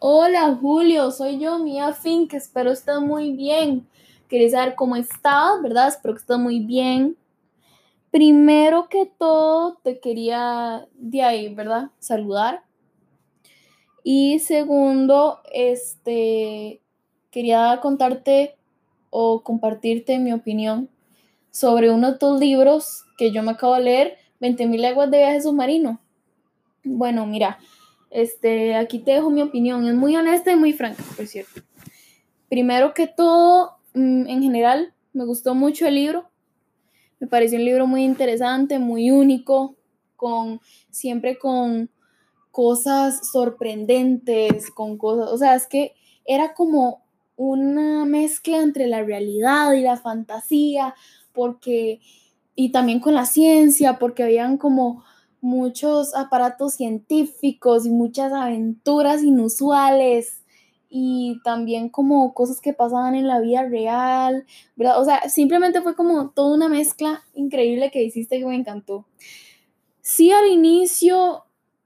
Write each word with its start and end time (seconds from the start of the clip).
Hola 0.00 0.58
Julio, 0.60 1.10
soy 1.12 1.38
yo, 1.38 1.60
Mia 1.60 1.92
Fink, 1.92 2.34
espero 2.34 2.72
estés 2.72 3.00
muy 3.00 3.32
bien. 3.32 3.86
Quería 4.28 4.50
saber 4.50 4.74
cómo 4.74 4.96
estás, 4.96 5.62
¿verdad? 5.62 5.88
Espero 5.88 6.14
que 6.14 6.20
estés 6.20 6.38
muy 6.38 6.58
bien. 6.58 7.16
Primero 8.10 8.88
que 8.88 9.06
todo, 9.06 9.78
te 9.82 10.00
quería 10.00 10.86
de 10.94 11.22
ahí, 11.22 11.54
¿verdad? 11.54 11.90
Saludar. 12.00 12.64
Y 14.02 14.40
segundo, 14.40 15.40
este, 15.52 16.82
quería 17.30 17.78
contarte 17.80 18.56
o 19.10 19.42
compartirte 19.42 20.18
mi 20.18 20.32
opinión 20.32 20.90
sobre 21.50 21.90
uno 21.90 22.12
de 22.12 22.18
tus 22.18 22.38
libros 22.40 23.04
que 23.16 23.30
yo 23.30 23.42
me 23.42 23.52
acabo 23.52 23.76
de 23.76 23.82
leer, 23.82 24.18
20.000 24.40 24.80
leguas 24.80 25.10
de 25.10 25.18
viaje 25.18 25.40
submarino. 25.40 26.00
Bueno, 26.82 27.24
mira, 27.26 27.58
este, 28.14 28.76
aquí 28.76 29.00
te 29.00 29.10
dejo 29.10 29.28
mi 29.28 29.42
opinión, 29.42 29.84
es 29.88 29.94
muy 29.94 30.14
honesta 30.14 30.52
y 30.52 30.56
muy 30.56 30.72
franca, 30.72 31.02
por 31.16 31.26
cierto. 31.26 31.62
Primero 32.48 32.94
que 32.94 33.08
todo, 33.08 33.78
mm, 33.92 34.28
en 34.28 34.40
general, 34.40 34.94
me 35.12 35.24
gustó 35.24 35.56
mucho 35.56 35.84
el 35.88 35.96
libro. 35.96 36.30
Me 37.18 37.26
pareció 37.26 37.58
un 37.58 37.64
libro 37.64 37.88
muy 37.88 38.04
interesante, 38.04 38.78
muy 38.78 39.10
único, 39.10 39.74
con 40.14 40.60
siempre 40.90 41.38
con 41.38 41.90
cosas 42.52 43.32
sorprendentes, 43.32 44.70
con 44.70 44.96
cosas, 44.96 45.32
o 45.32 45.36
sea, 45.36 45.56
es 45.56 45.66
que 45.66 45.94
era 46.24 46.54
como 46.54 47.02
una 47.34 48.04
mezcla 48.04 48.58
entre 48.58 48.86
la 48.86 49.02
realidad 49.02 49.72
y 49.72 49.80
la 49.80 49.96
fantasía, 49.96 50.94
porque, 51.32 51.98
y 52.54 52.70
también 52.70 53.00
con 53.00 53.14
la 53.14 53.26
ciencia, 53.26 53.98
porque 53.98 54.22
habían 54.22 54.56
como 54.56 55.02
muchos 55.44 56.14
aparatos 56.14 56.72
científicos 56.72 57.84
y 57.84 57.90
muchas 57.90 58.32
aventuras 58.32 59.22
inusuales 59.22 60.40
y 60.88 61.38
también 61.44 61.90
como 61.90 62.32
cosas 62.32 62.62
que 62.62 62.72
pasaban 62.72 63.14
en 63.14 63.26
la 63.26 63.40
vida 63.40 63.62
real, 63.68 64.46
¿verdad? 64.74 64.98
O 65.00 65.04
sea, 65.04 65.28
simplemente 65.28 65.82
fue 65.82 65.94
como 65.96 66.30
toda 66.30 66.54
una 66.54 66.70
mezcla 66.70 67.22
increíble 67.34 67.90
que 67.90 68.02
hiciste 68.02 68.38
que 68.38 68.46
me 68.46 68.56
encantó. 68.56 69.06
Sí, 70.00 70.32
al 70.32 70.46
inicio 70.46 71.44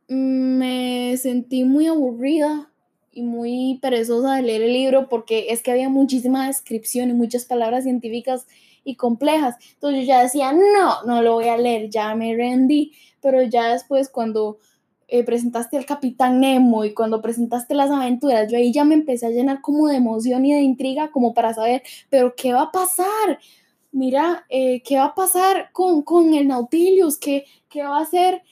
mm, 0.09 0.59
me 0.59 1.17
sentí 1.17 1.65
muy 1.65 1.89
aburrida 1.89 2.71
y 3.19 3.23
muy 3.23 3.79
perezosa 3.83 4.37
de 4.37 4.43
leer 4.43 4.63
el 4.63 4.73
libro 4.73 5.09
porque 5.09 5.47
es 5.51 5.63
que 5.63 5.73
había 5.73 5.89
muchísima 5.89 6.47
descripción 6.47 7.11
y 7.11 7.15
muchas 7.15 7.45
palabras 7.45 7.85
científicas 7.85 8.47
y 8.85 8.97
complejas. 8.97 9.57
Entonces 9.75 10.03
yo 10.03 10.07
ya 10.07 10.23
decía, 10.23 10.53
no, 10.53 11.03
no 11.05 11.23
lo 11.23 11.35
voy 11.35 11.49
a 11.49 11.57
leer, 11.57 11.91
ya 11.91 12.15
me 12.15 12.35
rendí 12.37 12.93
pero 13.21 13.43
ya 13.43 13.73
después 13.73 14.09
cuando 14.09 14.59
eh, 15.09 15.25
presentaste 15.25 15.77
al 15.77 15.87
Capitán 15.87 16.41
Nemo 16.41 16.85
y 16.85 16.95
cuando 16.95 17.23
presentaste 17.23 17.75
las 17.75 17.91
aventuras, 17.91 18.51
yo 18.51 18.59
ahí 18.59 18.73
ya 18.73 18.85
me 18.85 18.95
empecé 18.95 19.27
a 19.27 19.31
llenar 19.31 19.61
como 19.61 19.89
de 19.89 19.97
emoción 19.97 20.45
y 20.45 20.53
de 20.53 20.61
intriga 20.61 21.11
como 21.11 21.35
para 21.35 21.55
saber, 21.55 21.83
pero 22.11 22.35
¿qué 22.37 22.53
va 22.53 22.63
a 22.63 22.73
pasar? 22.73 23.39
Mira, 23.91 24.45
eh, 24.51 24.83
¿qué 24.83 24.99
va 24.99 25.07
a 25.07 25.15
pasar 25.15 25.71
con, 25.73 26.03
con 26.03 26.35
el 26.35 26.47
Nautilus? 26.47 27.19
¿Qué, 27.19 27.47
qué 27.69 27.83
va 27.83 27.99
a 27.99 28.03
hacer? 28.03 28.43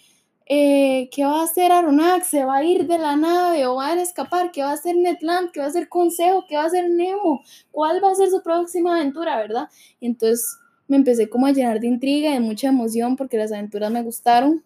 Eh, 0.48 1.08
¿Qué 1.10 1.24
va 1.24 1.40
a 1.40 1.44
hacer 1.44 1.72
Aronax? 1.72 2.28
¿Se 2.28 2.44
va 2.44 2.58
a 2.58 2.64
ir 2.64 2.86
de 2.86 2.98
la 2.98 3.16
nave 3.16 3.66
o 3.66 3.74
va 3.74 3.88
a 3.88 4.00
escapar? 4.00 4.52
¿Qué 4.52 4.62
va 4.62 4.70
a 4.70 4.74
hacer 4.74 4.94
Netland? 4.96 5.50
¿Qué 5.50 5.58
va 5.58 5.66
a 5.66 5.68
hacer 5.68 5.88
Consejo? 5.88 6.44
¿Qué 6.48 6.54
va 6.54 6.62
a 6.62 6.66
hacer 6.66 6.88
Nemo? 6.88 7.42
¿Cuál 7.72 8.02
va 8.02 8.12
a 8.12 8.14
ser 8.14 8.30
su 8.30 8.42
próxima 8.42 8.94
aventura, 8.94 9.36
verdad? 9.36 9.68
Entonces 10.00 10.56
me 10.86 10.96
empecé 10.96 11.28
como 11.28 11.46
a 11.46 11.52
llenar 11.52 11.80
de 11.80 11.88
intriga 11.88 12.30
y 12.30 12.34
de 12.34 12.40
mucha 12.40 12.68
emoción 12.68 13.16
porque 13.16 13.38
las 13.38 13.50
aventuras 13.50 13.90
me 13.90 14.02
gustaron. 14.02 14.62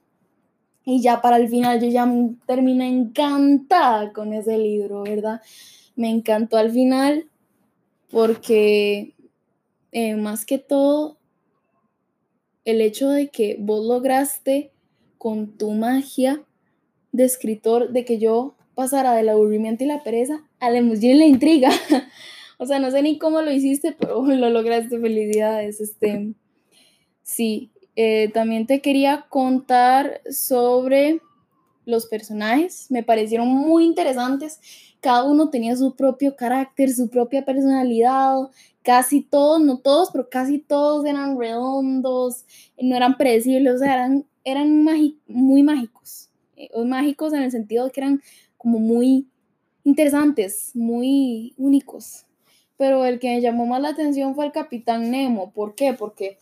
Y 0.84 1.00
ya 1.00 1.22
para 1.22 1.38
el 1.38 1.48
final 1.48 1.80
yo 1.80 1.88
ya 1.88 2.06
terminé 2.46 2.88
encantada 2.88 4.12
con 4.12 4.34
ese 4.34 4.58
libro, 4.58 5.02
¿verdad? 5.04 5.40
Me 5.96 6.10
encantó 6.10 6.58
al 6.58 6.70
final 6.72 7.26
porque 8.10 9.14
eh, 9.92 10.16
más 10.16 10.44
que 10.44 10.58
todo 10.58 11.16
el 12.66 12.82
hecho 12.82 13.08
de 13.08 13.28
que 13.30 13.56
vos 13.58 13.86
lograste 13.86 14.72
con 15.20 15.58
tu 15.58 15.72
magia 15.72 16.42
de 17.12 17.24
escritor 17.24 17.90
de 17.90 18.06
que 18.06 18.18
yo 18.18 18.54
pasara 18.74 19.12
del 19.12 19.28
aburrimiento 19.28 19.84
y 19.84 19.86
la 19.86 20.02
pereza 20.02 20.42
a 20.60 20.70
la 20.70 20.78
emoción 20.78 21.12
y 21.12 21.18
la 21.18 21.26
intriga. 21.26 21.70
O 22.62 22.66
sea, 22.66 22.78
no 22.78 22.90
sé 22.90 23.00
ni 23.00 23.16
cómo 23.16 23.40
lo 23.40 23.50
hiciste, 23.50 23.96
pero 23.98 24.22
lo 24.26 24.50
lograste. 24.50 25.00
Felicidades. 25.00 25.80
Este, 25.80 26.34
sí, 27.22 27.70
eh, 27.96 28.30
también 28.34 28.66
te 28.66 28.82
quería 28.82 29.24
contar 29.30 30.20
sobre 30.30 31.22
los 31.86 32.04
personajes. 32.04 32.90
Me 32.90 33.02
parecieron 33.02 33.48
muy 33.48 33.86
interesantes. 33.86 34.60
Cada 35.00 35.24
uno 35.24 35.48
tenía 35.48 35.74
su 35.74 35.96
propio 35.96 36.36
carácter, 36.36 36.92
su 36.92 37.08
propia 37.08 37.46
personalidad. 37.46 38.50
Casi 38.82 39.22
todos, 39.22 39.62
no 39.62 39.78
todos, 39.78 40.10
pero 40.12 40.28
casi 40.28 40.58
todos 40.58 41.06
eran 41.06 41.38
redondos, 41.38 42.44
no 42.78 42.94
eran 42.94 43.16
predecibles, 43.16 43.76
o 43.76 43.78
sea, 43.78 43.94
eran, 43.94 44.26
eran 44.44 44.84
muy 44.84 45.62
mágicos. 45.62 46.30
Eh, 46.56 46.70
mágicos 46.84 47.32
en 47.32 47.42
el 47.42 47.50
sentido 47.50 47.86
de 47.86 47.90
que 47.90 48.00
eran 48.00 48.22
como 48.56 48.78
muy 48.78 49.28
interesantes, 49.84 50.72
muy 50.74 51.54
únicos 51.56 52.26
pero 52.80 53.04
el 53.04 53.18
que 53.18 53.28
me 53.28 53.42
llamó 53.42 53.66
más 53.66 53.82
la 53.82 53.90
atención 53.90 54.34
fue 54.34 54.46
el 54.46 54.52
capitán 54.52 55.10
Nemo. 55.10 55.52
¿Por 55.52 55.74
qué? 55.74 55.92
Porque 55.92 56.38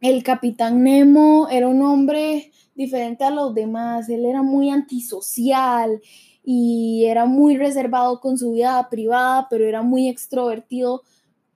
el 0.00 0.24
capitán 0.24 0.82
Nemo 0.82 1.46
era 1.48 1.68
un 1.68 1.80
hombre 1.80 2.50
diferente 2.74 3.22
a 3.22 3.30
los 3.30 3.54
demás, 3.54 4.08
él 4.08 4.24
era 4.24 4.42
muy 4.42 4.70
antisocial 4.70 6.00
y 6.42 7.04
era 7.04 7.26
muy 7.26 7.56
reservado 7.56 8.18
con 8.18 8.36
su 8.36 8.50
vida 8.50 8.88
privada, 8.90 9.46
pero 9.48 9.64
era 9.64 9.82
muy 9.82 10.08
extrovertido 10.08 11.02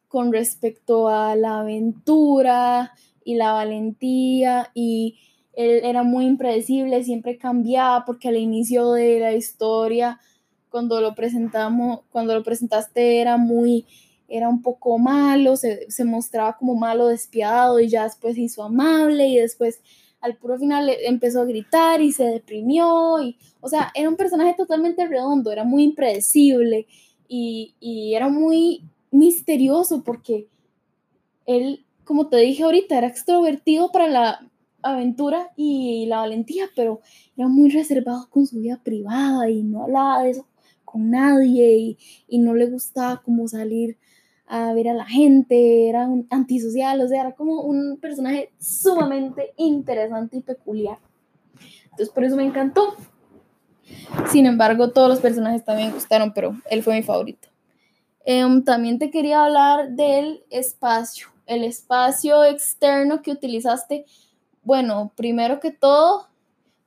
con 0.06 0.32
respecto 0.32 1.08
a 1.08 1.34
la 1.34 1.58
aventura 1.58 2.92
y 3.24 3.34
la 3.34 3.50
valentía 3.50 4.70
y 4.74 5.18
él 5.58 5.80
era 5.82 6.04
muy 6.04 6.24
impredecible, 6.24 7.02
siempre 7.02 7.36
cambiaba 7.36 8.04
porque 8.04 8.28
al 8.28 8.36
inicio 8.36 8.92
de 8.92 9.18
la 9.18 9.32
historia 9.32 10.20
cuando 10.70 11.00
lo 11.00 11.16
presentamos, 11.16 12.02
cuando 12.12 12.32
lo 12.32 12.44
presentaste 12.44 13.20
era 13.20 13.38
muy, 13.38 13.84
era 14.28 14.48
un 14.48 14.62
poco 14.62 14.98
malo, 14.98 15.56
se, 15.56 15.88
mostraba 16.04 16.56
como 16.56 16.76
malo, 16.76 17.08
despiadado 17.08 17.80
y 17.80 17.88
ya 17.88 18.04
después 18.04 18.36
se 18.36 18.42
hizo 18.42 18.62
amable 18.62 19.26
y 19.26 19.38
después 19.38 19.80
al 20.20 20.36
puro 20.36 20.58
final 20.58 20.90
empezó 21.04 21.40
a 21.40 21.46
gritar 21.46 22.00
y 22.02 22.12
se 22.12 22.24
deprimió 22.24 23.20
y, 23.20 23.36
o 23.60 23.68
sea, 23.68 23.90
era 23.96 24.08
un 24.08 24.16
personaje 24.16 24.54
totalmente 24.56 25.08
redondo, 25.08 25.50
era 25.50 25.64
muy 25.64 25.82
impredecible 25.82 26.86
y, 27.26 27.74
y 27.80 28.14
era 28.14 28.28
muy 28.28 28.84
misterioso 29.10 30.04
porque 30.04 30.46
él, 31.46 31.84
como 32.04 32.28
te 32.28 32.36
dije 32.36 32.62
ahorita, 32.62 32.96
era 32.96 33.08
extrovertido 33.08 33.90
para 33.90 34.06
la 34.06 34.47
aventura 34.82 35.50
y 35.56 36.06
la 36.06 36.18
valentía, 36.18 36.66
pero 36.74 37.00
era 37.36 37.48
muy 37.48 37.70
reservado 37.70 38.28
con 38.30 38.46
su 38.46 38.58
vida 38.58 38.80
privada 38.82 39.50
y 39.50 39.62
no 39.62 39.84
hablaba 39.84 40.22
de 40.22 40.30
eso 40.30 40.46
con 40.84 41.10
nadie 41.10 41.96
y, 42.28 42.38
no 42.38 42.54
le 42.54 42.66
gustaba 42.66 43.20
como 43.22 43.46
salir 43.46 43.98
a 44.46 44.72
ver 44.72 44.88
a 44.88 44.94
la 44.94 45.04
gente, 45.04 45.88
era 45.88 46.06
un 46.06 46.26
antisocial, 46.30 47.00
o 47.02 47.08
sea, 47.08 47.20
era 47.20 47.32
como 47.32 47.60
un 47.60 47.98
personaje 48.00 48.50
sumamente 48.58 49.52
interesante 49.58 50.38
y 50.38 50.40
peculiar. 50.40 50.98
Entonces 51.84 52.08
por 52.08 52.24
eso 52.24 52.36
me 52.36 52.44
encantó. 52.44 52.94
Sin 54.30 54.46
embargo, 54.46 54.90
todos 54.90 55.10
los 55.10 55.20
personajes 55.20 55.64
también 55.64 55.92
gustaron, 55.92 56.32
pero 56.32 56.56
él 56.70 56.82
fue 56.82 56.94
mi 56.94 57.02
favorito. 57.02 57.48
Em, 58.24 58.64
también 58.64 58.98
te 58.98 59.10
quería 59.10 59.44
hablar 59.44 59.90
del 59.90 60.42
espacio, 60.50 61.28
el 61.46 61.64
espacio 61.64 62.44
externo 62.44 63.20
que 63.20 63.32
utilizaste. 63.32 64.06
Bueno, 64.68 65.12
primero 65.16 65.60
que 65.60 65.70
todo, 65.70 66.26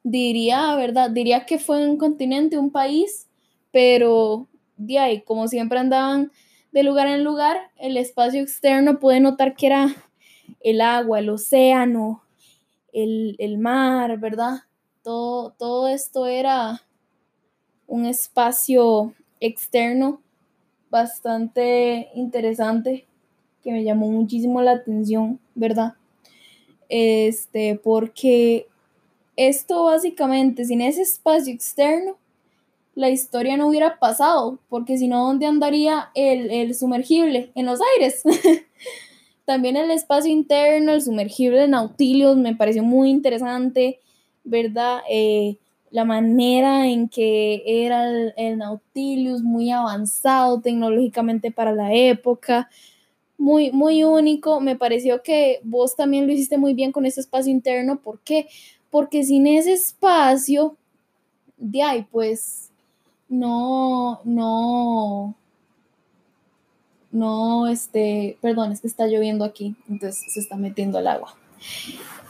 diría, 0.03 0.75
¿verdad? 0.75 1.09
Diría 1.09 1.47
que 1.47 1.57
fue 1.57 1.83
un 1.83 1.97
continente, 1.97 2.59
un 2.59 2.69
país 2.69 3.27
pero 3.71 4.47
de 4.77 4.99
ahí, 4.99 5.21
como 5.23 5.47
siempre 5.47 5.79
andaban 5.79 6.31
de 6.71 6.83
lugar 6.83 7.07
en 7.07 7.23
lugar, 7.23 7.57
el 7.77 7.97
espacio 7.97 8.43
externo 8.43 8.99
pude 8.99 9.19
notar 9.19 9.55
que 9.55 9.65
era 9.65 9.95
el 10.59 10.79
agua, 10.79 11.17
el 11.17 11.29
océano, 11.31 12.21
el, 12.93 13.57
mar, 13.57 14.19
¿verdad? 14.19 14.59
Todo, 15.01 15.55
todo 15.57 15.87
esto 15.87 16.27
era 16.27 16.83
un 17.87 18.05
espacio 18.05 19.15
externo 19.39 20.21
bastante 20.91 22.09
interesante 22.13 23.07
que 23.63 23.71
me 23.71 23.83
llamó 23.83 24.07
muchísimo 24.11 24.61
la 24.61 24.73
atención, 24.73 25.39
¿verdad? 25.55 25.95
Este, 26.93 27.79
porque 27.81 28.67
esto 29.37 29.85
básicamente, 29.85 30.65
sin 30.65 30.81
ese 30.81 31.03
espacio 31.03 31.53
externo, 31.53 32.17
la 32.95 33.09
historia 33.09 33.55
no 33.55 33.67
hubiera 33.67 33.97
pasado, 33.97 34.59
porque 34.67 34.97
si 34.97 35.07
no, 35.07 35.25
¿dónde 35.25 35.45
andaría 35.45 36.09
el, 36.15 36.75
sumergible? 36.75 37.49
En 37.55 37.65
los 37.65 37.79
aires. 37.95 38.23
También 39.45 39.77
el 39.77 39.89
espacio 39.89 40.29
interno, 40.29 40.91
el 40.91 41.01
sumergible 41.01 41.61
de 41.61 41.69
Nautilus, 41.69 42.35
me 42.35 42.57
pareció 42.57 42.83
muy 42.83 43.09
interesante, 43.09 43.99
¿verdad? 44.43 44.99
Eh, 45.09 45.55
la 45.91 46.03
manera 46.03 46.87
en 46.87 47.07
que 47.07 47.63
era 47.65 48.09
el, 48.35 48.57
Nautilus, 48.57 49.43
muy 49.43 49.71
avanzado 49.71 50.59
tecnológicamente 50.59 51.51
para 51.51 51.71
la 51.71 51.93
época, 51.93 52.69
muy, 53.41 53.71
muy 53.71 54.03
único. 54.03 54.61
Me 54.61 54.75
pareció 54.75 55.23
que 55.23 55.59
vos 55.63 55.95
también 55.95 56.27
lo 56.27 56.33
hiciste 56.33 56.57
muy 56.57 56.75
bien 56.75 56.91
con 56.91 57.05
ese 57.05 57.19
espacio 57.19 57.51
interno. 57.51 57.99
¿Por 57.99 58.19
qué? 58.19 58.47
Porque 58.91 59.23
sin 59.23 59.47
ese 59.47 59.73
espacio, 59.73 60.77
de 61.57 61.81
ahí, 61.81 62.07
pues, 62.11 62.69
no, 63.27 64.21
no, 64.25 65.35
no, 67.11 67.67
este, 67.67 68.37
perdón, 68.41 68.73
es 68.73 68.81
que 68.81 68.87
está 68.87 69.07
lloviendo 69.07 69.43
aquí, 69.43 69.75
entonces 69.89 70.31
se 70.31 70.39
está 70.39 70.55
metiendo 70.55 70.99
el 70.99 71.07
agua. 71.07 71.35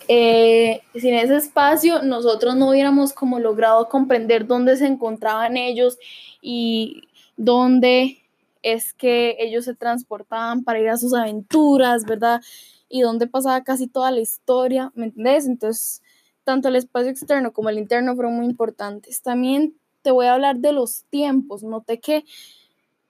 Eh, 0.07 0.81
sin 0.95 1.13
ese 1.13 1.37
espacio 1.37 2.03
nosotros 2.03 2.55
no 2.55 2.69
hubiéramos 2.69 3.13
como 3.13 3.39
logrado 3.39 3.87
comprender 3.89 4.45
dónde 4.45 4.75
se 4.77 4.85
encontraban 4.85 5.57
ellos 5.57 5.97
y 6.41 7.03
dónde 7.37 8.20
es 8.61 8.93
que 8.93 9.37
ellos 9.39 9.65
se 9.65 9.75
transportaban 9.75 10.63
para 10.63 10.79
ir 10.79 10.89
a 10.89 10.97
sus 10.97 11.13
aventuras, 11.13 12.05
¿verdad? 12.05 12.41
Y 12.89 13.01
dónde 13.01 13.27
pasaba 13.27 13.63
casi 13.63 13.87
toda 13.87 14.11
la 14.11 14.19
historia, 14.19 14.91
¿me 14.95 15.05
entendés? 15.05 15.45
Entonces, 15.45 16.01
tanto 16.43 16.67
el 16.67 16.75
espacio 16.75 17.09
externo 17.09 17.53
como 17.53 17.69
el 17.69 17.77
interno 17.77 18.15
fueron 18.15 18.35
muy 18.35 18.45
importantes. 18.45 19.21
También 19.21 19.75
te 20.01 20.11
voy 20.11 20.25
a 20.25 20.33
hablar 20.33 20.57
de 20.57 20.73
los 20.73 21.05
tiempos. 21.05 21.63
Noté 21.63 21.99
que 21.99 22.25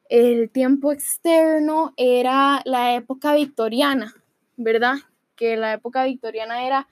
el 0.10 0.50
tiempo 0.50 0.92
externo 0.92 1.94
era 1.98 2.62
la 2.66 2.96
época 2.96 3.34
victoriana, 3.34 4.14
¿verdad? 4.58 4.96
Que 5.36 5.56
la 5.58 5.74
época 5.74 6.04
victoriana 6.04 6.66
era 6.66 6.88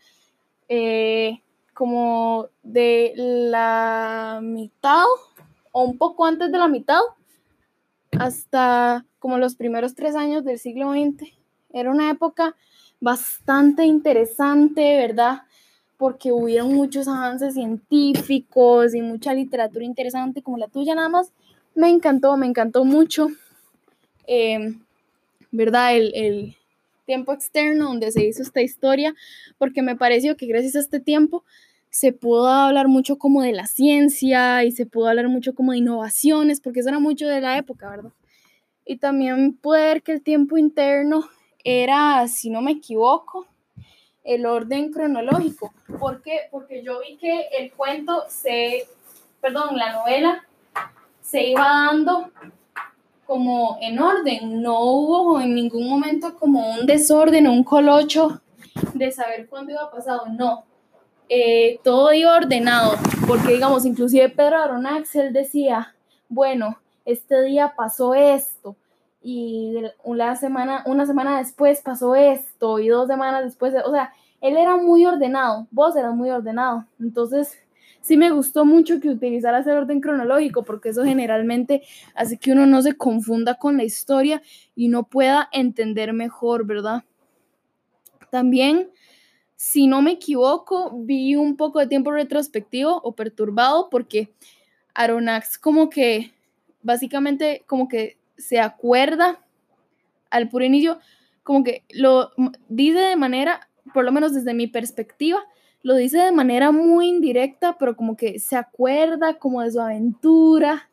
eh, 0.69 1.41
como 1.73 2.47
de 2.63 3.13
la 3.15 4.39
mitad 4.41 5.03
o 5.71 5.83
un 5.83 5.97
poco 5.97 6.25
antes 6.25 6.51
de 6.51 6.57
la 6.57 6.67
mitad 6.67 7.01
hasta 8.17 9.05
como 9.19 9.37
los 9.37 9.55
primeros 9.55 9.95
tres 9.95 10.15
años 10.15 10.43
del 10.43 10.59
siglo 10.59 10.91
XX. 10.91 11.31
Era 11.71 11.91
una 11.91 12.09
época 12.09 12.55
bastante 12.99 13.85
interesante, 13.85 14.97
¿verdad? 14.97 15.43
Porque 15.97 16.31
hubieron 16.31 16.73
muchos 16.73 17.07
avances 17.07 17.53
científicos 17.53 18.95
y 18.95 19.01
mucha 19.01 19.33
literatura 19.33 19.85
interesante 19.85 20.41
como 20.41 20.57
la 20.57 20.67
tuya 20.67 20.95
nada 20.95 21.09
más 21.09 21.31
me 21.75 21.89
encantó, 21.89 22.35
me 22.35 22.45
encantó 22.45 22.83
mucho, 22.83 23.27
em, 24.27 24.81
¿verdad? 25.51 25.95
El, 25.95 26.55
tiempo 27.05 27.33
externo 27.33 27.85
donde 27.85 28.11
se 28.11 28.23
hizo 28.23 28.43
esta 28.43 28.61
historia, 28.61 29.15
porque 29.57 29.81
me 29.81 29.95
pareció 29.95 30.37
que 30.37 30.45
gracias 30.45 30.75
a 30.75 30.79
este 30.79 30.99
tiempo 30.99 31.43
se 31.89 32.13
pudo 32.13 32.47
hablar 32.47 32.87
mucho 32.87 33.17
como 33.17 33.41
de 33.41 33.51
la 33.51 33.65
ciencia 33.65 34.63
y 34.63 34.71
se 34.71 34.85
pudo 34.85 35.07
hablar 35.07 35.27
mucho 35.27 35.55
como 35.55 35.71
de 35.71 35.79
innovaciones, 35.79 36.61
porque 36.61 36.81
eso 36.81 36.89
era 36.89 36.99
mucho 36.99 37.27
de 37.27 37.41
la 37.41 37.57
época, 37.57 37.89
¿verdad? 37.89 38.11
Y 38.85 38.97
también 38.97 39.53
pude 39.53 39.81
ver 39.81 40.03
que 40.03 40.13
el 40.13 40.21
tiempo 40.21 40.57
interno 40.57 41.27
era, 41.63 42.27
si 42.27 42.49
no 42.49 42.61
me 42.61 42.71
equivoco, 42.71 43.47
el 44.23 44.45
orden 44.45 44.91
cronológico. 44.91 45.73
¿Por 45.99 46.21
qué? 46.21 46.41
Porque 46.51 46.83
yo 46.83 46.99
vi 46.99 47.17
que 47.17 47.47
el 47.57 47.71
cuento 47.73 48.23
se, 48.27 48.87
perdón, 49.41 49.77
la 49.77 49.93
novela 49.93 50.45
se 51.21 51.49
iba 51.49 51.63
dando 51.63 52.31
como 53.25 53.77
en 53.81 53.99
orden, 53.99 54.61
no 54.61 54.81
hubo 54.81 55.39
en 55.39 55.53
ningún 55.53 55.87
momento 55.87 56.35
como 56.35 56.73
un 56.73 56.87
desorden 56.87 57.45
o 57.45 57.51
un 57.51 57.63
colocho 57.63 58.41
de 58.93 59.11
saber 59.11 59.47
cuándo 59.47 59.71
iba 59.71 59.91
pasado, 59.91 60.25
no. 60.27 60.68
Eh, 61.29 61.79
todo 61.83 62.11
iba 62.11 62.35
ordenado, 62.35 62.95
porque 63.27 63.53
digamos, 63.53 63.85
inclusive 63.85 64.29
Pedro 64.29 64.57
Aronax, 64.57 65.15
él 65.15 65.31
decía, 65.31 65.95
bueno, 66.27 66.79
este 67.05 67.43
día 67.43 67.73
pasó 67.77 68.15
esto, 68.15 68.75
y 69.21 69.75
una 70.03 70.35
semana, 70.35 70.83
una 70.87 71.05
semana 71.05 71.37
después 71.37 71.81
pasó 71.81 72.15
esto, 72.15 72.79
y 72.79 72.87
dos 72.87 73.07
semanas 73.07 73.43
después, 73.43 73.75
o 73.85 73.91
sea, 73.91 74.11
él 74.41 74.57
era 74.57 74.75
muy 74.77 75.05
ordenado, 75.05 75.67
vos 75.69 75.95
eras 75.95 76.15
muy 76.15 76.31
ordenado, 76.31 76.87
entonces 76.99 77.59
sí 78.01 78.17
me 78.17 78.31
gustó 78.31 78.65
mucho 78.65 78.99
que 78.99 79.09
utilizaras 79.09 79.67
el 79.67 79.77
orden 79.77 80.01
cronológico, 80.01 80.63
porque 80.63 80.89
eso 80.89 81.03
generalmente 81.03 81.83
hace 82.15 82.39
que 82.39 82.53
uno 82.53 82.65
no 82.65 82.81
se 82.81 82.95
confunda 82.95 83.55
con 83.55 83.77
la 83.77 83.83
historia 83.83 84.41
y 84.75 84.87
no 84.87 85.03
pueda 85.03 85.47
entender 85.51 86.13
mejor, 86.13 86.65
¿verdad? 86.65 87.03
También, 88.31 88.89
si 89.59 89.87
no 89.87 90.01
me 90.01 90.11
equivoco, 90.11 90.89
vi 90.93 91.35
un 91.35 91.57
poco 91.57 91.79
de 91.79 91.87
tiempo 91.87 92.11
retrospectivo 92.11 93.01
o 93.03 93.11
perturbado 93.11 93.89
porque 93.89 94.29
Aronax 94.93 95.59
como 95.59 95.89
que, 95.89 96.31
básicamente, 96.81 97.65
como 97.67 97.89
que 97.89 98.15
se 98.37 98.61
acuerda 98.61 99.43
al 100.29 100.47
puro 100.47 100.63
inicio, 100.63 100.99
como 101.43 101.65
que 101.65 101.83
lo 101.89 102.31
dice 102.69 102.99
de 102.99 103.17
manera, 103.17 103.67
por 103.93 104.05
lo 104.05 104.13
menos 104.13 104.33
desde 104.33 104.53
mi 104.53 104.67
perspectiva, 104.67 105.41
lo 105.83 105.95
dice 105.95 106.19
de 106.19 106.31
manera 106.31 106.71
muy 106.71 107.09
indirecta, 107.09 107.75
pero 107.77 107.97
como 107.97 108.15
que 108.15 108.39
se 108.39 108.55
acuerda 108.55 109.39
como 109.39 109.61
de 109.61 109.71
su 109.71 109.81
aventura, 109.81 110.89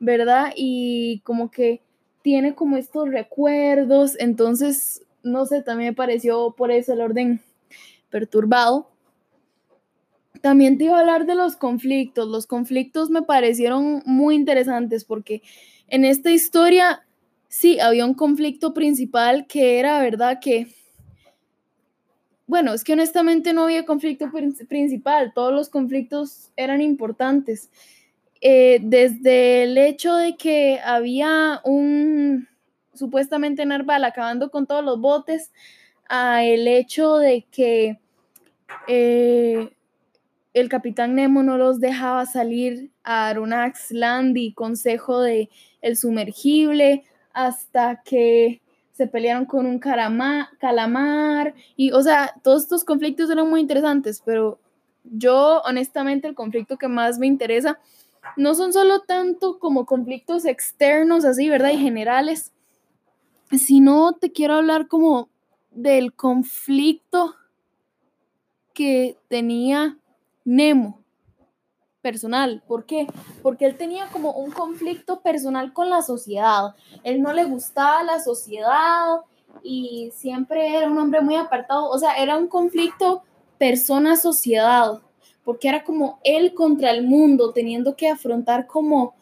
¿verdad? 0.00 0.52
Y 0.56 1.20
como 1.20 1.52
que 1.52 1.80
tiene 2.22 2.56
como 2.56 2.76
estos 2.76 3.08
recuerdos, 3.08 4.18
entonces, 4.18 5.06
no 5.22 5.46
sé, 5.46 5.62
también 5.62 5.90
me 5.90 5.96
pareció 5.96 6.56
por 6.56 6.72
eso 6.72 6.92
el 6.92 7.02
orden 7.02 7.40
perturbado. 8.10 8.90
También 10.42 10.78
te 10.78 10.84
iba 10.84 10.96
a 10.96 11.00
hablar 11.00 11.26
de 11.26 11.34
los 11.34 11.56
conflictos. 11.56 12.28
Los 12.28 12.46
conflictos 12.46 13.10
me 13.10 13.22
parecieron 13.22 14.02
muy 14.06 14.34
interesantes 14.34 15.04
porque 15.04 15.42
en 15.88 16.04
esta 16.04 16.30
historia 16.30 17.06
sí 17.48 17.80
había 17.80 18.06
un 18.06 18.14
conflicto 18.14 18.72
principal 18.72 19.46
que 19.46 19.78
era, 19.78 20.00
¿verdad? 20.00 20.38
Que 20.40 20.68
bueno, 22.50 22.74
es 22.74 22.82
que 22.82 22.94
honestamente 22.94 23.52
no 23.52 23.62
había 23.62 23.86
conflicto 23.86 24.28
principal, 24.68 25.32
todos 25.32 25.52
los 25.52 25.68
conflictos 25.68 26.50
eran 26.56 26.80
importantes. 26.80 27.70
Eh, 28.40 28.80
desde 28.82 29.62
el 29.62 29.78
hecho 29.78 30.16
de 30.16 30.36
que 30.36 30.80
había 30.84 31.60
un 31.62 32.48
supuestamente 32.92 33.64
Narval 33.64 34.02
acabando 34.02 34.50
con 34.50 34.66
todos 34.66 34.84
los 34.84 35.00
botes, 35.00 35.52
a 36.10 36.44
el 36.44 36.66
hecho 36.66 37.18
de 37.18 37.46
que 37.52 38.00
eh, 38.88 39.70
el 40.52 40.68
capitán 40.68 41.14
Nemo 41.14 41.44
no 41.44 41.56
los 41.56 41.78
dejaba 41.78 42.26
salir 42.26 42.90
a 43.04 43.28
Arunax 43.28 43.92
Land 43.92 44.36
y 44.36 44.52
consejo 44.52 45.20
de 45.20 45.48
el 45.80 45.96
sumergible, 45.96 47.04
hasta 47.32 48.02
que 48.02 48.60
se 48.92 49.06
pelearon 49.06 49.46
con 49.46 49.66
un 49.66 49.78
calamar 49.78 51.54
y, 51.76 51.92
o 51.92 52.02
sea, 52.02 52.34
todos 52.42 52.64
estos 52.64 52.84
conflictos 52.84 53.30
eran 53.30 53.48
muy 53.48 53.60
interesantes, 53.60 54.20
pero 54.24 54.58
yo 55.04 55.62
honestamente 55.64 56.26
el 56.26 56.34
conflicto 56.34 56.76
que 56.76 56.88
más 56.88 57.20
me 57.20 57.28
interesa 57.28 57.78
no 58.36 58.54
son 58.56 58.72
solo 58.72 59.02
tanto 59.02 59.60
como 59.60 59.86
conflictos 59.86 60.44
externos 60.44 61.24
así, 61.24 61.48
¿verdad? 61.48 61.70
Y 61.70 61.78
generales, 61.78 62.52
sino 63.52 64.12
te 64.12 64.32
quiero 64.32 64.54
hablar 64.54 64.88
como 64.88 65.28
del 65.70 66.14
conflicto 66.14 67.34
que 68.74 69.18
tenía 69.28 69.98
Nemo 70.44 71.00
personal. 72.00 72.62
¿Por 72.66 72.86
qué? 72.86 73.06
Porque 73.42 73.66
él 73.66 73.76
tenía 73.76 74.08
como 74.08 74.32
un 74.32 74.50
conflicto 74.50 75.20
personal 75.20 75.72
con 75.72 75.90
la 75.90 76.02
sociedad. 76.02 76.74
Él 77.04 77.22
no 77.22 77.32
le 77.32 77.44
gustaba 77.44 78.02
la 78.02 78.20
sociedad 78.20 79.20
y 79.62 80.10
siempre 80.14 80.76
era 80.76 80.88
un 80.88 80.98
hombre 80.98 81.20
muy 81.20 81.36
apartado. 81.36 81.90
O 81.90 81.98
sea, 81.98 82.14
era 82.14 82.36
un 82.36 82.48
conflicto 82.48 83.22
persona-sociedad, 83.58 85.00
porque 85.44 85.68
era 85.68 85.84
como 85.84 86.18
él 86.24 86.54
contra 86.54 86.90
el 86.90 87.06
mundo, 87.06 87.52
teniendo 87.52 87.94
que 87.94 88.08
afrontar 88.08 88.66
como 88.66 89.14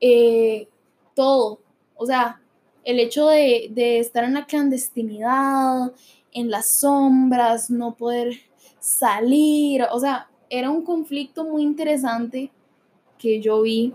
eh, 0.00 0.68
todo. 1.14 1.60
O 1.94 2.04
sea, 2.04 2.41
el 2.84 3.00
hecho 3.00 3.28
de, 3.28 3.68
de 3.70 3.98
estar 3.98 4.24
en 4.24 4.34
la 4.34 4.46
clandestinidad, 4.46 5.92
en 6.32 6.50
las 6.50 6.68
sombras, 6.68 7.70
no 7.70 7.94
poder 7.94 8.34
salir, 8.80 9.84
o 9.90 10.00
sea, 10.00 10.28
era 10.50 10.70
un 10.70 10.82
conflicto 10.82 11.44
muy 11.44 11.62
interesante 11.62 12.50
que 13.18 13.40
yo 13.40 13.62
vi. 13.62 13.94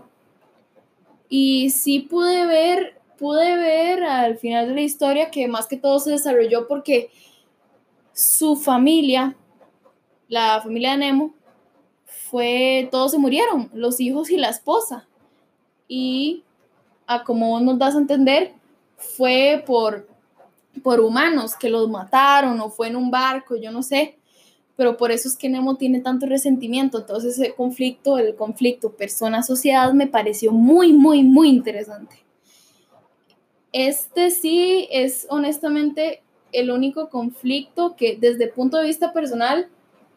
Y 1.28 1.70
sí 1.70 2.00
pude 2.00 2.46
ver, 2.46 3.00
pude 3.18 3.56
ver 3.56 4.02
al 4.02 4.38
final 4.38 4.68
de 4.68 4.74
la 4.74 4.80
historia 4.80 5.30
que 5.30 5.46
más 5.46 5.66
que 5.66 5.76
todo 5.76 6.00
se 6.00 6.10
desarrolló 6.10 6.66
porque 6.66 7.10
su 8.12 8.56
familia, 8.56 9.36
la 10.28 10.60
familia 10.62 10.92
de 10.92 10.98
Nemo, 10.98 11.34
fue, 12.06 12.88
todos 12.90 13.12
se 13.12 13.18
murieron, 13.18 13.70
los 13.72 14.00
hijos 14.00 14.30
y 14.30 14.36
la 14.36 14.48
esposa. 14.48 15.06
Y 15.86 16.42
a 17.06 17.24
como 17.24 17.60
nos 17.60 17.78
das 17.78 17.94
a 17.94 17.98
entender, 17.98 18.54
fue 18.98 19.62
por, 19.66 20.06
por 20.82 21.00
humanos 21.00 21.56
que 21.56 21.70
los 21.70 21.88
mataron 21.88 22.60
o 22.60 22.68
fue 22.68 22.88
en 22.88 22.96
un 22.96 23.10
barco, 23.10 23.56
yo 23.56 23.72
no 23.72 23.82
sé 23.82 24.18
pero 24.78 24.96
por 24.96 25.10
eso 25.10 25.26
es 25.26 25.36
que 25.36 25.48
Nemo 25.48 25.74
tiene 25.74 25.98
tanto 25.98 26.26
resentimiento. 26.26 26.98
Entonces 26.98 27.36
ese 27.36 27.52
conflicto, 27.52 28.16
el 28.16 28.36
conflicto 28.36 28.92
persona-sociedad, 28.92 29.92
me 29.92 30.06
pareció 30.06 30.52
muy, 30.52 30.92
muy, 30.92 31.24
muy 31.24 31.48
interesante. 31.48 32.24
Este 33.72 34.30
sí 34.30 34.86
es 34.92 35.26
honestamente 35.30 36.22
el 36.52 36.70
único 36.70 37.08
conflicto 37.08 37.96
que 37.96 38.18
desde 38.20 38.46
punto 38.46 38.76
de 38.76 38.86
vista 38.86 39.12
personal 39.12 39.68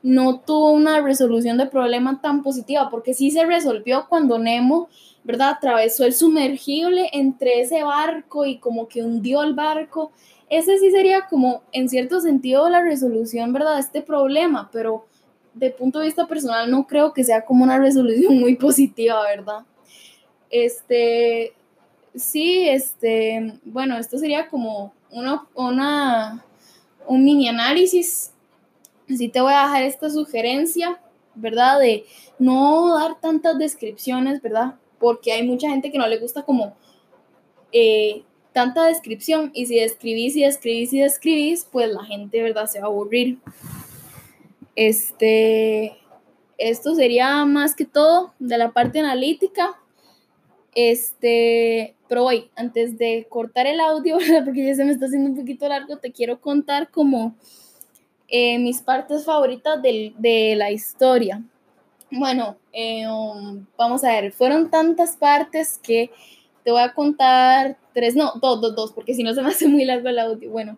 no 0.03 0.41
tuvo 0.41 0.69
una 0.69 1.01
resolución 1.01 1.57
de 1.57 1.65
problema 1.65 2.21
tan 2.21 2.43
positiva, 2.43 2.91
porque 2.91 3.15
sí 3.15 3.31
se 3.31 3.47
resolvió 3.47 4.05
cuando 4.09 4.37
Nemo, 4.37 4.89
¿verdad? 5.23 5.51
Atravesó 5.51 6.05
el 6.05 6.13
sumergible 6.13 7.09
entre 7.13 7.61
ese 7.61 7.83
barco 7.83 8.45
y 8.45 8.57
como 8.57 8.87
que 8.87 9.03
hundió 9.03 9.43
el 9.43 9.53
barco 9.53 10.11
ese 10.51 10.77
sí 10.79 10.91
sería 10.91 11.27
como, 11.27 11.63
en 11.71 11.87
cierto 11.87 12.19
sentido, 12.19 12.67
la 12.69 12.81
resolución, 12.81 13.53
¿verdad?, 13.53 13.75
de 13.75 13.79
este 13.79 14.01
problema, 14.01 14.69
pero 14.69 15.05
de 15.53 15.69
punto 15.69 15.99
de 15.99 16.07
vista 16.07 16.27
personal 16.27 16.69
no 16.69 16.85
creo 16.87 17.13
que 17.13 17.23
sea 17.23 17.45
como 17.45 17.63
una 17.63 17.79
resolución 17.79 18.37
muy 18.37 18.55
positiva, 18.57 19.23
¿verdad? 19.23 19.59
Este, 20.49 21.53
sí, 22.13 22.67
este, 22.67 23.59
bueno, 23.63 23.97
esto 23.97 24.17
sería 24.17 24.49
como 24.49 24.93
una, 25.09 25.47
una, 25.55 26.43
un 27.07 27.23
mini 27.23 27.47
análisis. 27.47 28.33
Sí 29.07 29.29
te 29.29 29.39
voy 29.39 29.53
a 29.53 29.61
dejar 29.61 29.83
esta 29.83 30.09
sugerencia, 30.09 30.99
¿verdad? 31.33 31.79
De 31.79 32.03
no 32.39 32.99
dar 32.99 33.21
tantas 33.21 33.57
descripciones, 33.57 34.41
¿verdad? 34.41 34.75
Porque 35.01 35.33
hay 35.33 35.45
mucha 35.45 35.69
gente 35.69 35.91
que 35.91 35.97
no 35.97 36.07
le 36.07 36.19
gusta 36.19 36.43
como 36.43 36.77
eh, 37.73 38.23
tanta 38.53 38.85
descripción 38.85 39.51
y 39.53 39.65
si 39.65 39.79
describís 39.79 40.35
y 40.37 40.43
describís 40.43 40.93
y 40.93 41.01
describís, 41.01 41.67
pues 41.69 41.89
la 41.89 42.05
gente, 42.05 42.41
¿verdad? 42.41 42.67
Se 42.67 42.79
va 42.79 42.85
a 42.85 42.89
aburrir. 42.89 43.39
Este, 44.75 45.97
esto 46.57 46.95
sería 46.95 47.43
más 47.45 47.75
que 47.75 47.85
todo 47.85 48.33
de 48.39 48.57
la 48.57 48.71
parte 48.71 48.99
analítica. 48.99 49.77
Este, 50.73 51.95
pero 52.07 52.25
hoy, 52.25 52.49
antes 52.55 52.97
de 52.97 53.25
cortar 53.29 53.67
el 53.67 53.79
audio, 53.79 54.17
porque 54.45 54.65
ya 54.65 54.75
se 54.75 54.85
me 54.85 54.91
está 54.91 55.05
haciendo 55.05 55.29
un 55.29 55.35
poquito 55.35 55.67
largo, 55.67 55.97
te 55.97 56.11
quiero 56.11 56.39
contar 56.39 56.89
como 56.91 57.35
eh, 58.27 58.59
mis 58.59 58.81
partes 58.81 59.25
favoritas 59.25 59.81
de, 59.81 60.53
la 60.55 60.71
historia. 60.71 61.43
Bueno, 62.13 62.57
eh, 62.73 63.07
um, 63.07 63.65
vamos 63.77 64.03
a 64.03 64.09
ver, 64.09 64.33
fueron 64.33 64.69
tantas 64.69 65.15
partes 65.15 65.79
que 65.81 66.11
te 66.61 66.71
voy 66.71 66.81
a 66.81 66.93
contar 66.93 67.77
tres, 67.93 68.17
no, 68.17 68.33
dos, 68.41 68.59
dos, 68.59 68.75
dos, 68.75 68.91
porque 68.91 69.13
si 69.13 69.23
no 69.23 69.33
se 69.33 69.41
me 69.41 69.47
hace 69.47 69.69
muy 69.69 69.85
largo 69.85 70.09
el 70.09 70.19
audio. 70.19 70.51
Bueno, 70.51 70.77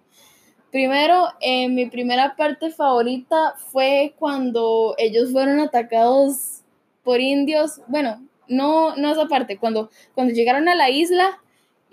primero, 0.72 1.30
eh, 1.42 1.70
mi 1.70 1.88
primera 1.88 2.36
parte 2.36 2.70
favorita 2.70 3.56
fue 3.58 4.14
cuando 4.20 4.94
ellos 5.00 5.32
fueron 5.32 5.60
atacados 5.60 6.62
por 7.04 7.20
indios. 7.20 7.82
Bueno, 7.88 8.24
no, 8.48 8.96
no 8.96 9.12
esa 9.12 9.26
parte, 9.28 9.58
cuando, 9.58 9.90
cuando 10.14 10.36
llegaron 10.36 10.68
a 10.68 10.76
la 10.76 10.92
isla 10.92 11.42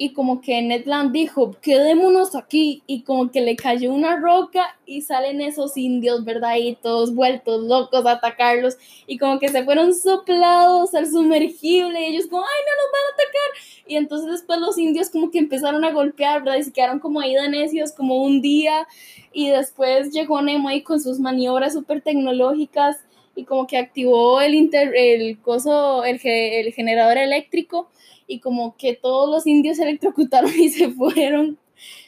y 0.02 0.14
como 0.14 0.40
que 0.40 0.62
Ned 0.62 0.86
Land 0.86 1.12
dijo, 1.12 1.50
quedémonos 1.60 2.34
aquí 2.34 2.82
y 2.86 3.02
como 3.02 3.30
que 3.30 3.42
le 3.42 3.54
cayó 3.54 3.92
una 3.92 4.16
roca 4.16 4.78
y 4.86 5.02
salen 5.02 5.42
esos 5.42 5.76
indios, 5.76 6.24
¿verdad? 6.24 6.56
Y 6.56 6.74
todos 6.74 7.14
vueltos 7.14 7.64
locos 7.64 8.06
a 8.06 8.12
atacarlos 8.12 8.78
y 9.06 9.18
como 9.18 9.38
que 9.38 9.50
se 9.50 9.62
fueron 9.62 9.94
soplados 9.94 10.94
al 10.94 11.06
sumergible 11.06 12.00
y 12.00 12.14
ellos 12.14 12.28
como, 12.28 12.40
ay, 12.40 12.60
no 12.66 12.82
nos 12.82 12.92
van 12.92 13.02
a 13.02 13.12
atacar. 13.12 13.84
Y 13.88 13.96
entonces 13.96 14.30
después 14.30 14.58
los 14.58 14.78
indios 14.78 15.10
como 15.10 15.30
que 15.30 15.38
empezaron 15.38 15.84
a 15.84 15.92
golpear, 15.92 16.44
¿verdad? 16.44 16.60
Y 16.60 16.62
se 16.62 16.72
quedaron 16.72 16.98
como 16.98 17.20
ahí 17.20 17.34
de 17.34 17.50
necios 17.50 17.92
como 17.92 18.22
un 18.22 18.40
día 18.40 18.88
y 19.34 19.50
después 19.50 20.12
llegó 20.12 20.40
Nemo 20.40 20.70
ahí 20.70 20.80
con 20.80 20.98
sus 20.98 21.20
maniobras 21.20 21.74
súper 21.74 22.00
tecnológicas 22.00 23.04
y 23.40 23.44
como 23.44 23.66
que 23.66 23.78
activó 23.78 24.40
el, 24.42 24.54
inter, 24.54 24.92
el 24.94 25.40
coso, 25.40 26.04
el, 26.04 26.20
el 26.22 26.72
generador 26.74 27.16
eléctrico 27.16 27.88
y 28.26 28.38
como 28.40 28.76
que 28.76 28.94
todos 28.94 29.30
los 29.30 29.46
indios 29.46 29.78
se 29.78 29.84
electrocutaron 29.84 30.52
y 30.58 30.68
se 30.68 30.90
fueron. 30.90 31.58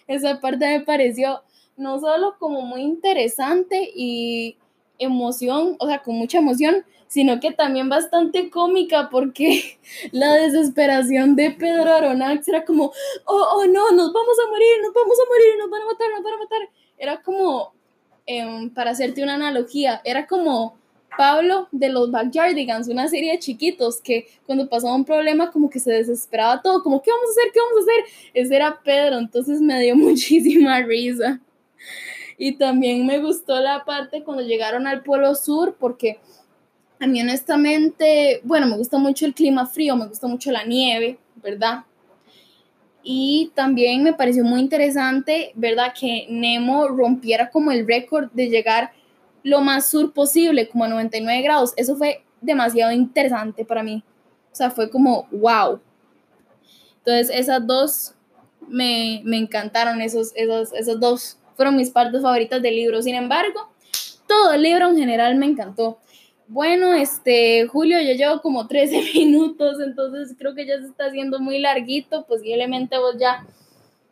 Esa 0.06 0.40
parte 0.40 0.66
me 0.66 0.84
pareció 0.84 1.42
no 1.78 1.98
solo 2.00 2.36
como 2.38 2.60
muy 2.60 2.82
interesante 2.82 3.90
y 3.94 4.58
emoción, 4.98 5.76
o 5.78 5.86
sea, 5.86 6.02
con 6.02 6.16
mucha 6.16 6.38
emoción, 6.38 6.84
sino 7.08 7.40
que 7.40 7.50
también 7.50 7.88
bastante 7.88 8.50
cómica 8.50 9.08
porque 9.10 9.78
la 10.12 10.34
desesperación 10.34 11.34
de 11.34 11.50
Pedro 11.52 11.94
Aronax 11.94 12.46
era 12.46 12.66
como, 12.66 12.92
oh, 13.24 13.46
oh, 13.54 13.66
no, 13.66 13.90
nos 13.92 14.12
vamos 14.12 14.36
a 14.38 14.50
morir, 14.50 14.82
nos 14.82 14.92
vamos 14.92 15.16
a 15.18 15.28
morir, 15.30 15.58
nos 15.58 15.70
van 15.70 15.82
a 15.82 15.86
matar, 15.86 16.10
nos 16.10 16.22
van 16.22 16.34
a 16.34 16.38
matar. 16.38 16.68
Era 16.98 17.22
como, 17.22 17.72
em, 18.26 18.68
para 18.68 18.90
hacerte 18.90 19.22
una 19.22 19.34
analogía, 19.34 20.02
era 20.04 20.26
como 20.26 20.81
Pablo 21.16 21.69
de 21.73 21.88
los 21.88 22.11
Backyardigans, 22.11 22.88
una 22.88 23.09
serie 23.09 23.33
de 23.33 23.38
chiquitos 23.38 24.00
que 24.00 24.26
cuando 24.47 24.69
pasaba 24.69 24.95
un 24.95 25.04
problema 25.04 25.50
como 25.50 25.71
que 25.71 25.78
se 25.78 25.92
desesperaba 25.92 26.62
todo, 26.62 26.83
como 26.83 27.02
¿qué 27.02 27.11
vamos 27.11 27.28
a 27.28 27.33
hacer? 27.33 27.52
¿Qué 27.52 27.61
vamos 27.61 27.76
a 27.76 27.83
hacer? 27.83 28.31
Ese 28.35 28.57
era 28.57 28.81
Pedro, 28.83 29.19
entonces 29.19 29.61
me 29.61 29.81
dio 29.81 29.97
muchísima 29.97 30.81
risa. 30.83 31.40
Y 32.38 32.52
también 32.52 33.07
me 33.07 33.19
gustó 33.19 33.61
la 33.61 33.85
parte 33.85 34.25
cuando 34.25 34.42
llegaron 34.42 34.87
al 34.87 35.02
Polo 35.02 35.35
Sur 35.35 35.76
porque 35.78 36.19
a 36.99 37.07
mí 37.07 37.21
honestamente, 37.21 38.40
bueno, 38.45 38.66
me 38.66 38.76
gusta 38.76 38.99
mucho 38.99 39.26
el 39.26 39.35
clima 39.35 39.66
frío, 39.66 39.97
me 39.97 40.07
gusta 40.07 40.26
mucho 40.28 40.50
la 40.50 40.64
nieve, 40.64 41.19
¿verdad? 41.37 41.85
Y 43.02 43.50
también 43.54 44.04
me 44.04 44.12
pareció 44.12 44.45
muy 44.45 44.61
interesante, 44.61 45.52
¿verdad? 45.57 45.92
Que 45.99 46.26
Nemo 46.31 46.87
rompiera 46.88 47.50
como 47.50 47.73
el 47.73 47.87
récord 47.87 48.31
de 48.33 48.49
llegar 48.49 48.92
lo 49.42 49.61
más 49.61 49.90
sur 49.90 50.12
posible, 50.12 50.68
como 50.68 50.84
a 50.84 50.88
99 50.88 51.42
grados. 51.42 51.72
Eso 51.76 51.96
fue 51.96 52.25
demasiado 52.40 52.92
interesante 52.92 53.64
para 53.64 53.82
mí. 53.82 54.04
O 54.52 54.54
sea, 54.54 54.70
fue 54.70 54.90
como, 54.90 55.26
wow. 55.30 55.80
Entonces, 56.99 57.30
esas 57.34 57.66
dos 57.66 58.14
me, 58.68 59.22
encantaron, 59.37 60.00
esos, 60.00 60.32
esos, 60.37 60.72
esos 60.72 61.00
dos 61.00 61.38
fueron 61.56 61.76
mis 61.76 61.90
partes 61.90 62.22
favoritas 62.22 62.62
del 62.62 62.76
libro. 62.76 63.02
Sin 63.02 63.14
embargo, 63.14 63.68
todo 64.26 64.52
el 64.52 64.62
libro 64.62 64.88
en 64.88 64.96
general 64.96 65.37
me 65.37 65.46
encantó. 65.46 65.99
Bueno, 66.49 66.92
este, 66.92 67.66
Julio, 67.66 67.99
yo 68.02 68.12
llevo 68.12 68.40
como 68.40 68.66
13 68.66 69.02
minutos, 69.14 69.80
entonces 69.80 70.34
creo 70.38 70.54
que 70.54 70.66
ya 70.66 70.78
se 70.80 70.87
está 70.87 71.06
haciendo 71.06 71.40
muy 71.40 71.58
larguito. 71.58 72.26
Posiblemente 72.26 72.99
vos 72.99 73.16
ya, 73.18 73.46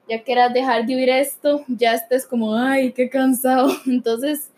ya 0.08 0.22
quieras 0.22 0.52
dejar 0.52 0.86
de 0.86 0.96
oír 0.96 1.10
esto, 1.10 1.64
ya 1.68 1.94
estés 1.94 2.26
como, 2.26 2.54
ay, 2.54 2.92
qué 2.92 3.10
cansado. 3.10 3.70
Entonces, 3.86 4.50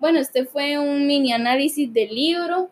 bueno, 0.00 0.18
este 0.20 0.44
fue 0.44 0.78
un 0.78 1.06
mini 1.06 1.32
análisis 1.32 1.92
del 1.92 2.14
libro. 2.14 2.70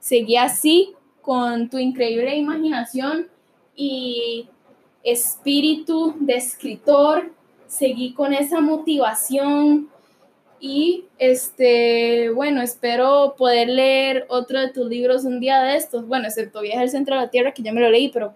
Seguí 0.00 0.36
así 0.36 0.92
con 1.22 1.70
tu 1.70 1.78
increíble 1.78 2.36
imaginación 2.36 3.28
y 3.76 4.48
espíritu 5.02 6.14
de 6.18 6.34
escritor. 6.34 7.32
Seguí 7.66 8.12
con 8.12 8.32
esa 8.32 8.60
motivación 8.60 9.88
y 10.60 11.04
este, 11.18 12.30
bueno, 12.30 12.62
espero 12.62 13.34
poder 13.36 13.68
leer 13.68 14.26
otro 14.28 14.60
de 14.60 14.70
tus 14.70 14.88
libros 14.88 15.24
un 15.24 15.40
día 15.40 15.62
de 15.62 15.76
estos. 15.76 16.06
Bueno, 16.06 16.26
excepto 16.26 16.60
Viaje 16.60 16.80
al 16.80 16.90
Centro 16.90 17.16
de 17.16 17.22
la 17.22 17.30
Tierra, 17.30 17.52
que 17.52 17.62
ya 17.62 17.72
me 17.72 17.80
lo 17.80 17.90
leí, 17.90 18.10
pero 18.10 18.34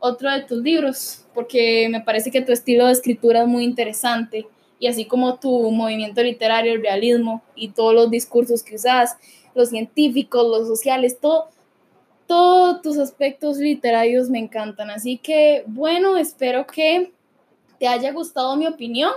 otro 0.00 0.30
de 0.30 0.42
tus 0.42 0.62
libros, 0.62 1.26
porque 1.34 1.88
me 1.90 2.00
parece 2.00 2.30
que 2.30 2.40
tu 2.40 2.52
estilo 2.52 2.86
de 2.86 2.92
escritura 2.92 3.42
es 3.42 3.48
muy 3.48 3.64
interesante 3.64 4.46
y 4.78 4.86
así 4.86 5.04
como 5.04 5.38
tu 5.38 5.70
movimiento 5.70 6.22
literario, 6.22 6.72
el 6.72 6.82
realismo 6.82 7.42
y 7.54 7.68
todos 7.68 7.94
los 7.94 8.10
discursos 8.10 8.62
que 8.62 8.76
usas, 8.76 9.16
los 9.54 9.70
científicos, 9.70 10.46
los 10.46 10.68
sociales, 10.68 11.18
todo, 11.20 11.48
todos 12.26 12.82
tus 12.82 12.98
aspectos 12.98 13.58
literarios 13.58 14.30
me 14.30 14.38
encantan. 14.38 14.90
Así 14.90 15.18
que, 15.18 15.64
bueno, 15.66 16.16
espero 16.16 16.66
que 16.66 17.12
te 17.78 17.88
haya 17.88 18.12
gustado 18.12 18.56
mi 18.56 18.66
opinión. 18.66 19.12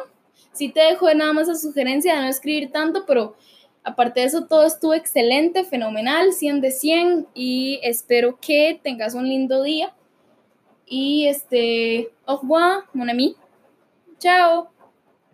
Sí 0.53 0.69
te 0.69 0.81
dejo 0.81 1.13
nada 1.13 1.33
más 1.33 1.47
la 1.47 1.55
sugerencia 1.55 2.15
de 2.15 2.21
no 2.21 2.27
escribir 2.27 2.71
tanto, 2.71 3.05
pero 3.05 3.35
aparte 3.83 4.21
de 4.21 4.27
eso, 4.27 4.45
todo 4.45 4.65
estuvo 4.65 4.93
excelente, 4.93 5.63
fenomenal, 5.63 6.33
100 6.33 6.61
de 6.61 6.71
100 6.71 7.27
y 7.33 7.79
espero 7.83 8.37
que 8.39 8.79
tengas 8.81 9.13
un 9.13 9.27
lindo 9.27 9.63
día. 9.63 9.93
Y 10.85 11.27
este, 11.27 12.09
au 12.25 12.39
revoir, 12.39 12.83
mon 12.93 13.09
ami. 13.09 13.35
Chao. 14.19 14.70